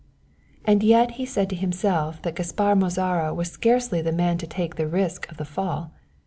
And 0.65 0.81
yet 0.81 1.11
he 1.11 1.27
said 1.27 1.47
to 1.51 1.55
himself 1.55 2.23
that 2.23 2.33
Gaspar 2.35 2.73
Mozara 2.75 3.35
was 3.35 3.51
scarcely 3.51 4.01
the 4.01 4.11
man 4.11 4.39
to 4.39 4.47
take 4.47 4.75
the 4.75 4.87
risk 4.87 5.29
of 5.29 5.37
the 5.37 5.45
fall. 5.45 5.91